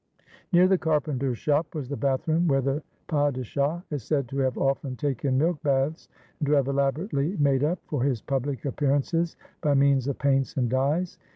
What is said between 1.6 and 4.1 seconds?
was the bathroom where the padishah is